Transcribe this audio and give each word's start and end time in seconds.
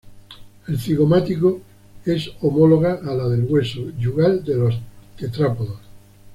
El 0.67 0.79
cigomático 0.79 1.61
es 2.05 2.31
homóloga 2.41 3.01
a 3.07 3.13
la 3.13 3.29
del 3.29 3.43
hueso 3.43 3.91
yugal 3.99 4.43
de 4.43 4.55
los 4.55 4.75
tetrápodos. 5.15 5.77